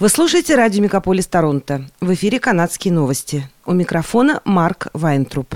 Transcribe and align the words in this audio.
Вы 0.00 0.08
слушаете 0.08 0.54
радио 0.54 0.82
«Мегаполис 0.82 1.26
Торонто». 1.26 1.84
В 2.00 2.14
эфире 2.14 2.40
«Канадские 2.40 2.90
новости». 2.90 3.46
У 3.66 3.74
микрофона 3.74 4.40
Марк 4.46 4.86
Вайнтруп. 4.94 5.54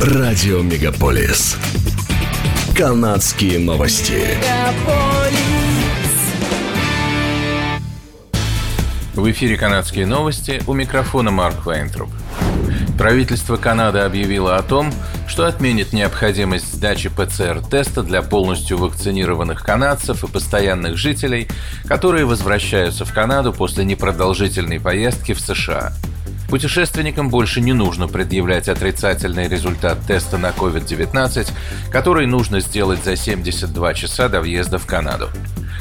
Радио 0.00 0.62
«Мегаполис». 0.62 1.58
«Канадские 2.74 3.58
новости». 3.58 4.22
В 9.14 9.30
эфире 9.30 9.58
«Канадские 9.58 10.06
новости». 10.06 10.62
У 10.66 10.72
микрофона 10.72 11.30
Марк 11.30 11.66
Вайнтруп. 11.66 12.08
Правительство 12.96 13.58
Канады 13.58 13.98
объявило 13.98 14.56
о 14.56 14.62
том, 14.62 14.90
что 15.34 15.46
отменит 15.46 15.92
необходимость 15.92 16.74
сдачи 16.74 17.08
ПЦР-теста 17.08 18.04
для 18.04 18.22
полностью 18.22 18.78
вакцинированных 18.78 19.64
канадцев 19.64 20.22
и 20.22 20.28
постоянных 20.28 20.96
жителей, 20.96 21.48
которые 21.88 22.24
возвращаются 22.24 23.04
в 23.04 23.12
Канаду 23.12 23.52
после 23.52 23.84
непродолжительной 23.84 24.78
поездки 24.78 25.32
в 25.32 25.40
США. 25.40 25.92
Путешественникам 26.48 27.30
больше 27.30 27.60
не 27.60 27.72
нужно 27.72 28.06
предъявлять 28.06 28.68
отрицательный 28.68 29.48
результат 29.48 29.98
теста 30.06 30.38
на 30.38 30.50
COVID-19, 30.50 31.50
который 31.90 32.28
нужно 32.28 32.60
сделать 32.60 33.02
за 33.02 33.16
72 33.16 33.94
часа 33.94 34.28
до 34.28 34.40
въезда 34.40 34.78
в 34.78 34.86
Канаду. 34.86 35.30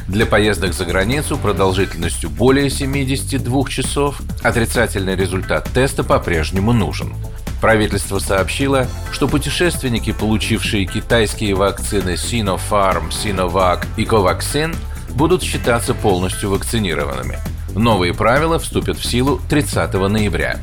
Для 0.07 0.25
поездок 0.25 0.73
за 0.73 0.85
границу 0.85 1.37
продолжительностью 1.37 2.31
более 2.31 2.71
72 2.71 3.69
часов 3.69 4.19
отрицательный 4.41 5.15
результат 5.15 5.69
теста 5.71 6.03
по-прежнему 6.03 6.73
нужен. 6.73 7.13
Правительство 7.63 8.19
сообщило, 8.19 8.85
что 9.13 9.29
путешественники, 9.29 10.11
получившие 10.11 10.85
китайские 10.85 11.55
вакцины 11.55 12.15
Sinopharm, 12.15 13.09
Sinovac 13.09 13.87
и 13.95 14.03
Covaxin, 14.03 14.75
будут 15.11 15.41
считаться 15.41 15.93
полностью 15.93 16.49
вакцинированными. 16.49 17.39
Новые 17.73 18.13
правила 18.13 18.59
вступят 18.59 18.97
в 18.97 19.05
силу 19.05 19.39
30 19.47 19.93
ноября. 19.93 20.59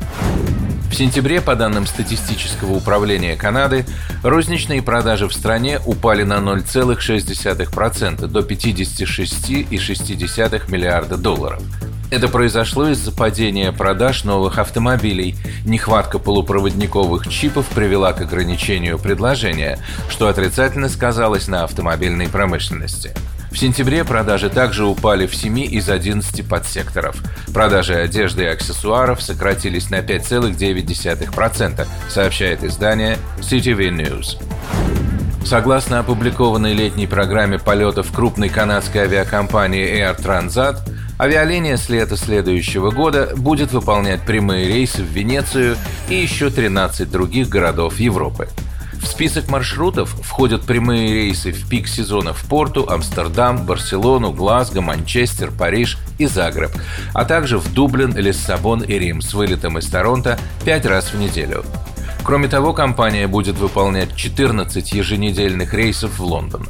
В 0.91 0.93
сентябре, 0.93 1.41
по 1.41 1.55
данным 1.55 1.87
статистического 1.87 2.73
управления 2.73 3.35
Канады, 3.35 3.87
розничные 4.21 4.83
продажи 4.83 5.27
в 5.27 5.33
стране 5.33 5.79
упали 5.83 6.21
на 6.21 6.35
0,6% 6.35 8.27
до 8.27 8.39
56,6 8.41 10.71
миллиарда 10.71 11.17
долларов. 11.17 11.63
Это 12.11 12.27
произошло 12.27 12.89
из-за 12.89 13.13
падения 13.13 13.71
продаж 13.71 14.25
новых 14.25 14.59
автомобилей. 14.59 15.37
Нехватка 15.63 16.19
полупроводниковых 16.19 17.29
чипов 17.29 17.65
привела 17.67 18.11
к 18.11 18.19
ограничению 18.19 18.99
предложения, 18.99 19.79
что 20.09 20.27
отрицательно 20.27 20.89
сказалось 20.89 21.47
на 21.47 21.63
автомобильной 21.63 22.27
промышленности. 22.27 23.13
В 23.49 23.57
сентябре 23.57 24.03
продажи 24.03 24.49
также 24.49 24.83
упали 24.83 25.25
в 25.25 25.33
7 25.33 25.59
из 25.59 25.89
11 25.89 26.47
подсекторов. 26.49 27.15
Продажи 27.53 27.95
одежды 27.95 28.43
и 28.43 28.47
аксессуаров 28.47 29.21
сократились 29.21 29.89
на 29.89 29.99
5,9%, 29.99 31.87
сообщает 32.09 32.65
издание 32.65 33.19
CTV 33.39 33.89
News. 33.89 34.37
Согласно 35.45 35.99
опубликованной 35.99 36.73
летней 36.73 37.07
программе 37.07 37.57
полетов 37.57 38.11
крупной 38.11 38.49
канадской 38.49 39.01
авиакомпании 39.01 40.01
Air 40.01 40.21
Transat, 40.21 40.77
авиалиния 41.21 41.77
с 41.77 41.87
лета 41.87 42.17
следующего 42.17 42.89
года 42.89 43.33
будет 43.35 43.73
выполнять 43.73 44.21
прямые 44.23 44.67
рейсы 44.67 45.03
в 45.03 45.07
Венецию 45.07 45.77
и 46.09 46.15
еще 46.15 46.49
13 46.49 47.09
других 47.09 47.47
городов 47.47 47.99
Европы. 47.99 48.49
В 48.93 49.05
список 49.05 49.47
маршрутов 49.47 50.09
входят 50.23 50.63
прямые 50.63 51.13
рейсы 51.13 51.51
в 51.51 51.69
пик 51.69 51.87
сезона 51.87 52.33
в 52.33 52.43
Порту, 52.45 52.89
Амстердам, 52.89 53.65
Барселону, 53.65 54.31
Глазго, 54.31 54.81
Манчестер, 54.81 55.51
Париж 55.51 55.99
и 56.17 56.25
Загреб, 56.25 56.71
а 57.13 57.25
также 57.25 57.59
в 57.59 57.71
Дублин, 57.71 58.15
Лиссабон 58.15 58.81
и 58.81 58.97
Рим 58.97 59.21
с 59.21 59.35
вылетом 59.35 59.77
из 59.77 59.87
Торонто 59.87 60.39
пять 60.65 60.87
раз 60.87 61.13
в 61.13 61.19
неделю. 61.19 61.63
Кроме 62.23 62.47
того, 62.47 62.73
компания 62.73 63.27
будет 63.27 63.57
выполнять 63.57 64.15
14 64.15 64.93
еженедельных 64.93 65.73
рейсов 65.73 66.19
в 66.19 66.23
Лондон. 66.23 66.67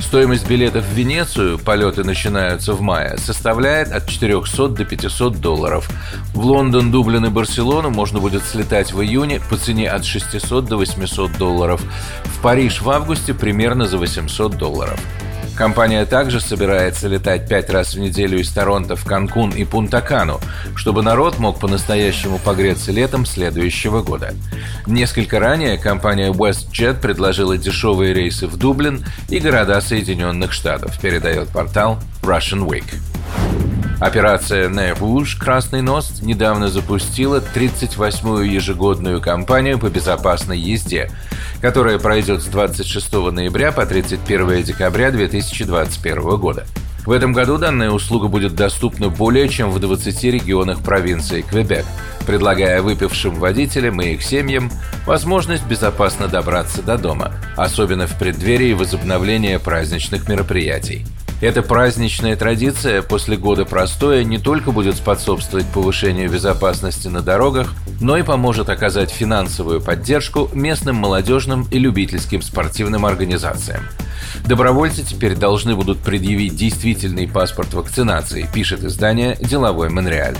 Стоимость 0.00 0.48
билетов 0.48 0.84
в 0.84 0.92
Венецию, 0.92 1.58
полеты 1.58 2.04
начинаются 2.04 2.72
в 2.72 2.80
мае, 2.80 3.18
составляет 3.18 3.90
от 3.90 4.08
400 4.08 4.68
до 4.68 4.84
500 4.84 5.40
долларов. 5.40 5.90
В 6.34 6.44
Лондон, 6.44 6.92
Дублин 6.92 7.26
и 7.26 7.30
Барселону 7.30 7.90
можно 7.90 8.20
будет 8.20 8.44
слетать 8.44 8.92
в 8.92 9.02
июне 9.02 9.40
по 9.50 9.56
цене 9.56 9.90
от 9.90 10.04
600 10.04 10.66
до 10.66 10.76
800 10.76 11.36
долларов. 11.36 11.82
В 12.24 12.40
Париж 12.40 12.80
в 12.80 12.88
августе 12.88 13.34
примерно 13.34 13.86
за 13.86 13.98
800 13.98 14.56
долларов. 14.56 15.00
Компания 15.62 16.04
также 16.06 16.40
собирается 16.40 17.06
летать 17.06 17.48
пять 17.48 17.70
раз 17.70 17.94
в 17.94 17.98
неделю 18.00 18.40
из 18.40 18.50
Торонто 18.50 18.96
в 18.96 19.04
Канкун 19.04 19.50
и 19.50 19.64
Пунта-Кану, 19.64 20.40
чтобы 20.74 21.04
народ 21.04 21.38
мог 21.38 21.60
по-настоящему 21.60 22.40
погреться 22.40 22.90
летом 22.90 23.24
следующего 23.24 24.02
года. 24.02 24.34
Несколько 24.88 25.38
ранее 25.38 25.78
компания 25.78 26.32
WestJet 26.32 27.00
предложила 27.00 27.56
дешевые 27.56 28.12
рейсы 28.12 28.48
в 28.48 28.56
Дублин 28.56 29.04
и 29.28 29.38
города 29.38 29.80
Соединенных 29.80 30.52
Штатов, 30.52 31.00
передает 31.00 31.48
портал 31.50 32.00
Russian 32.22 32.66
Week. 32.66 33.11
Операция 34.02 34.68
«Невуж» 34.68 35.36
«Красный 35.36 35.80
нос» 35.80 36.22
недавно 36.22 36.68
запустила 36.68 37.40
38-ю 37.54 38.42
ежегодную 38.42 39.20
кампанию 39.20 39.78
по 39.78 39.90
безопасной 39.90 40.58
езде, 40.58 41.08
которая 41.60 42.00
пройдет 42.00 42.42
с 42.42 42.46
26 42.46 43.12
ноября 43.30 43.70
по 43.70 43.86
31 43.86 44.64
декабря 44.64 45.12
2021 45.12 46.36
года. 46.36 46.66
В 47.06 47.12
этом 47.12 47.32
году 47.32 47.58
данная 47.58 47.90
услуга 47.90 48.26
будет 48.26 48.56
доступна 48.56 49.08
более 49.08 49.48
чем 49.48 49.70
в 49.70 49.78
20 49.78 50.24
регионах 50.24 50.80
провинции 50.80 51.42
Квебек, 51.42 51.84
предлагая 52.26 52.82
выпившим 52.82 53.36
водителям 53.36 54.00
и 54.02 54.14
их 54.14 54.24
семьям 54.24 54.68
возможность 55.06 55.66
безопасно 55.68 56.26
добраться 56.26 56.82
до 56.82 56.98
дома, 56.98 57.30
особенно 57.56 58.08
в 58.08 58.18
преддверии 58.18 58.72
возобновления 58.72 59.60
праздничных 59.60 60.28
мероприятий. 60.28 61.06
Эта 61.42 61.60
праздничная 61.60 62.36
традиция 62.36 63.02
после 63.02 63.36
года 63.36 63.64
простоя 63.64 64.22
не 64.22 64.38
только 64.38 64.70
будет 64.70 64.94
способствовать 64.94 65.66
повышению 65.66 66.30
безопасности 66.30 67.08
на 67.08 67.20
дорогах, 67.20 67.74
но 68.00 68.16
и 68.16 68.22
поможет 68.22 68.68
оказать 68.68 69.10
финансовую 69.10 69.80
поддержку 69.80 70.48
местным 70.54 70.94
молодежным 70.94 71.66
и 71.72 71.80
любительским 71.80 72.42
спортивным 72.42 73.04
организациям. 73.04 73.82
Добровольцы 74.46 75.02
теперь 75.02 75.34
должны 75.34 75.74
будут 75.74 75.98
предъявить 75.98 76.54
действительный 76.54 77.26
паспорт 77.26 77.74
вакцинации, 77.74 78.48
пишет 78.54 78.84
издание 78.84 79.36
«Деловой 79.40 79.88
Монреаль». 79.88 80.36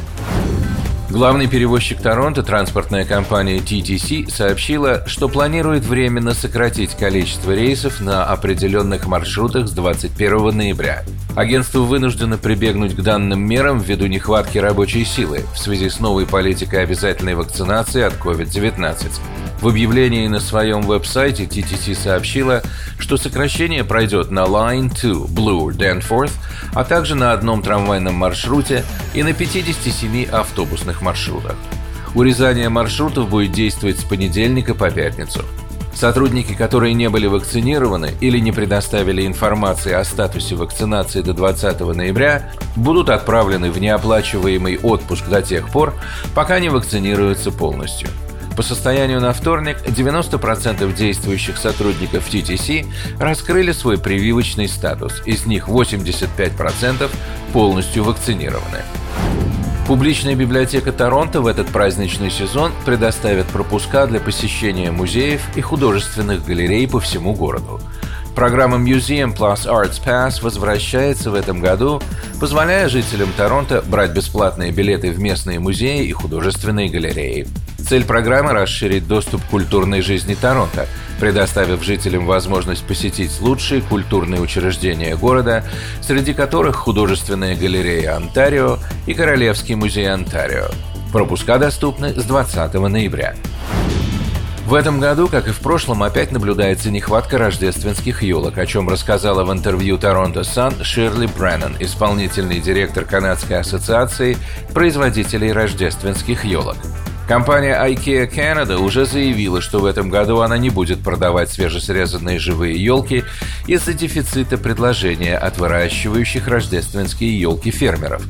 Главный 1.12 1.46
перевозчик 1.46 2.00
Торонто, 2.00 2.42
транспортная 2.42 3.04
компания 3.04 3.58
TTC, 3.58 4.30
сообщила, 4.30 5.06
что 5.06 5.28
планирует 5.28 5.84
временно 5.84 6.32
сократить 6.32 6.94
количество 6.94 7.52
рейсов 7.52 8.00
на 8.00 8.24
определенных 8.24 9.06
маршрутах 9.06 9.68
с 9.68 9.72
21 9.72 10.56
ноября. 10.56 11.04
Агентство 11.36 11.80
вынуждено 11.80 12.38
прибегнуть 12.38 12.96
к 12.96 13.00
данным 13.02 13.46
мерам 13.46 13.78
ввиду 13.78 14.06
нехватки 14.06 14.56
рабочей 14.56 15.04
силы 15.04 15.44
в 15.54 15.58
связи 15.58 15.90
с 15.90 16.00
новой 16.00 16.24
политикой 16.24 16.82
обязательной 16.82 17.34
вакцинации 17.34 18.00
от 18.00 18.14
COVID-19. 18.14 19.20
В 19.62 19.68
объявлении 19.68 20.26
на 20.26 20.40
своем 20.40 20.82
веб-сайте 20.82 21.44
TTC 21.44 21.94
сообщила, 21.94 22.62
что 22.98 23.16
сокращение 23.16 23.84
пройдет 23.84 24.32
на 24.32 24.40
Line 24.40 24.90
2 24.90 25.26
Blue 25.26 25.68
Danforth, 25.68 26.32
а 26.74 26.82
также 26.82 27.14
на 27.14 27.32
одном 27.32 27.62
трамвайном 27.62 28.12
маршруте 28.12 28.84
и 29.14 29.22
на 29.22 29.32
57 29.32 30.24
автобусных 30.24 31.00
маршрутах. 31.00 31.54
Урезание 32.16 32.70
маршрутов 32.70 33.30
будет 33.30 33.52
действовать 33.52 34.00
с 34.00 34.02
понедельника 34.04 34.74
по 34.74 34.90
пятницу. 34.90 35.44
Сотрудники, 35.94 36.54
которые 36.54 36.94
не 36.94 37.08
были 37.08 37.28
вакцинированы 37.28 38.14
или 38.20 38.40
не 38.40 38.50
предоставили 38.50 39.24
информации 39.24 39.92
о 39.92 40.02
статусе 40.02 40.56
вакцинации 40.56 41.20
до 41.20 41.34
20 41.34 41.78
ноября, 41.94 42.50
будут 42.74 43.10
отправлены 43.10 43.70
в 43.70 43.78
неоплачиваемый 43.78 44.80
отпуск 44.82 45.28
до 45.28 45.40
тех 45.40 45.68
пор, 45.68 45.94
пока 46.34 46.58
не 46.58 46.68
вакцинируются 46.68 47.52
полностью. 47.52 48.08
По 48.56 48.62
состоянию 48.62 49.20
на 49.20 49.32
вторник 49.32 49.78
90% 49.86 50.94
действующих 50.94 51.56
сотрудников 51.56 52.28
TTC 52.28 52.86
раскрыли 53.18 53.72
свой 53.72 53.98
прививочный 53.98 54.68
статус, 54.68 55.22
из 55.24 55.46
них 55.46 55.68
85% 55.68 57.10
полностью 57.52 58.04
вакцинированы. 58.04 58.82
Публичная 59.86 60.34
библиотека 60.34 60.92
Торонто 60.92 61.40
в 61.40 61.46
этот 61.46 61.66
праздничный 61.68 62.30
сезон 62.30 62.72
предоставит 62.84 63.46
пропуска 63.46 64.06
для 64.06 64.20
посещения 64.20 64.90
музеев 64.90 65.42
и 65.56 65.60
художественных 65.60 66.44
галерей 66.44 66.86
по 66.86 67.00
всему 67.00 67.34
городу. 67.34 67.80
Программа 68.34 68.78
Museum 68.78 69.36
Plus 69.36 69.66
Arts 69.66 70.00
Pass 70.04 70.42
возвращается 70.42 71.30
в 71.30 71.34
этом 71.34 71.60
году, 71.60 72.00
позволяя 72.38 72.88
жителям 72.88 73.30
Торонто 73.36 73.82
брать 73.82 74.12
бесплатные 74.12 74.72
билеты 74.72 75.10
в 75.10 75.18
местные 75.18 75.58
музеи 75.58 76.06
и 76.06 76.12
художественные 76.12 76.88
галереи. 76.88 77.46
Цель 77.86 78.04
программы– 78.04 78.52
расширить 78.52 79.06
доступ 79.06 79.42
к 79.42 79.50
культурной 79.50 80.02
жизни 80.02 80.34
Торонто, 80.34 80.86
предоставив 81.20 81.82
жителям 81.82 82.26
возможность 82.26 82.84
посетить 82.84 83.40
лучшие 83.40 83.82
культурные 83.82 84.40
учреждения 84.40 85.16
города, 85.16 85.64
среди 86.00 86.32
которых 86.32 86.76
художественная 86.76 87.56
галерея 87.56 88.16
Онтарио 88.16 88.78
и 89.06 89.14
Королевский 89.14 89.74
музей 89.74 90.10
Онтарио. 90.10 90.68
Пропуска 91.12 91.58
доступны 91.58 92.18
с 92.18 92.24
20 92.24 92.74
ноября. 92.74 93.34
В 94.66 94.74
этом 94.74 95.00
году, 95.00 95.28
как 95.28 95.48
и 95.48 95.50
в 95.50 95.58
прошлом, 95.58 96.02
опять 96.02 96.30
наблюдается 96.30 96.90
нехватка 96.90 97.36
рождественских 97.36 98.22
елок, 98.22 98.56
о 98.58 98.64
чем 98.64 98.88
рассказала 98.88 99.44
в 99.44 99.52
интервью 99.52 99.98
Торонто 99.98 100.44
Сан 100.44 100.82
Ширли 100.82 101.26
Бреннан, 101.26 101.76
исполнительный 101.80 102.60
директор 102.60 103.04
Канадской 103.04 103.58
ассоциации 103.58 104.38
производителей 104.72 105.52
рождественских 105.52 106.44
елок. 106.44 106.76
Компания 107.32 107.82
IKEA 107.82 108.30
Canada 108.30 108.76
уже 108.76 109.06
заявила, 109.06 109.62
что 109.62 109.78
в 109.78 109.86
этом 109.86 110.10
году 110.10 110.40
она 110.40 110.58
не 110.58 110.68
будет 110.68 111.02
продавать 111.02 111.48
свежесрезанные 111.48 112.38
живые 112.38 112.74
елки 112.74 113.24
из-за 113.66 113.94
дефицита 113.94 114.58
предложения 114.58 115.38
от 115.38 115.56
выращивающих 115.56 116.46
рождественские 116.46 117.40
елки 117.40 117.70
фермеров, 117.70 118.22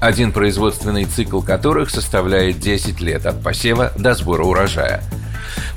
один 0.00 0.32
производственный 0.32 1.04
цикл 1.04 1.40
которых 1.40 1.88
составляет 1.90 2.58
10 2.58 3.00
лет 3.00 3.26
от 3.26 3.44
посева 3.44 3.92
до 3.96 4.14
сбора 4.14 4.42
урожая. 4.42 5.04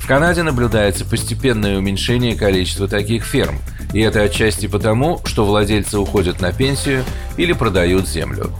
В 0.00 0.08
Канаде 0.08 0.42
наблюдается 0.42 1.04
постепенное 1.04 1.78
уменьшение 1.78 2.34
количества 2.34 2.88
таких 2.88 3.24
ферм, 3.24 3.60
и 3.94 4.00
это 4.00 4.22
отчасти 4.22 4.66
потому, 4.66 5.20
что 5.24 5.44
владельцы 5.44 6.00
уходят 6.00 6.40
на 6.40 6.52
пенсию 6.52 7.04
или 7.36 7.52
продают 7.52 8.08
землю. 8.08 8.52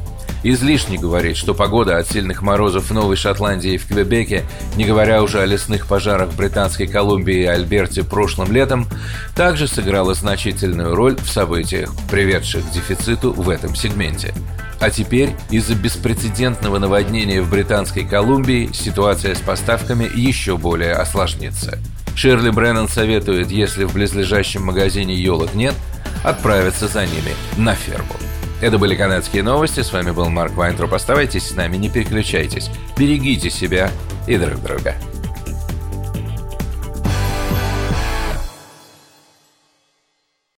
Излишне 0.45 0.99
говорить, 0.99 1.37
что 1.37 1.55
погода 1.55 1.99
от 1.99 2.09
сильных 2.09 2.43
морозов 2.43 2.91
в 2.91 2.93
Новой 2.93 3.17
Шотландии 3.17 3.75
и 3.75 3.79
в 3.79 3.87
Квебеке, 3.87 4.45
не 4.77 4.85
говоря 4.85 5.23
уже 5.23 5.41
о 5.41 5.47
лесных 5.47 5.87
пожарах 5.87 6.31
в 6.31 6.37
Британской 6.37 6.89
Колумбии 6.89 7.43
и 7.43 7.47
Альберте 7.47 8.03
прошлым 8.03 8.51
летом, 8.51 8.89
также 9.37 9.69
сыграла 9.69 10.15
значительную 10.15 10.97
роль 10.97 11.17
в 11.17 11.29
событиях, 11.29 11.93
приведших 12.11 12.69
к 12.69 12.73
дефициту 12.73 13.33
в 13.33 13.49
этом 13.49 13.77
сегменте. 13.77 14.35
А 14.81 14.91
теперь 14.91 15.31
из-за 15.51 15.77
беспрецедентного 15.77 16.81
наводнения 16.81 17.41
в 17.41 17.49
Британской 17.49 18.05
Колумбии 18.05 18.71
ситуация 18.73 19.37
с 19.37 19.41
поставками 19.41 20.11
еще 20.13 20.57
более 20.57 20.95
осложнится. 20.95 21.79
Ширли 22.17 22.51
Бреннан 22.51 22.89
советует, 22.89 23.53
если 23.53 23.85
в 23.85 23.95
близлежащем 23.95 24.65
магазине 24.65 25.15
елок 25.15 25.55
нет, 25.55 25.75
отправиться 26.25 26.89
за 26.89 27.07
ними 27.07 27.33
на 27.57 27.77
ферму. 27.77 28.17
Это 28.63 28.79
были 28.79 28.95
канадские 28.95 29.43
новости. 29.43 29.81
С 29.81 29.93
вами 29.93 30.13
был 30.13 30.31
Марк 30.31 30.53
Вайнтроп. 30.53 30.95
Оставайтесь 30.95 31.49
с 31.49 31.57
нами, 31.57 31.77
не 31.77 31.91
переключайтесь. 31.91 32.71
Берегите 32.97 33.51
себя 33.51 33.91
и 34.29 34.39
друг 34.39 34.63
друга. 34.63 34.95